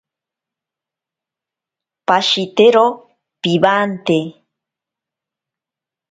[2.07, 2.85] Pashitero
[3.41, 4.17] piwante.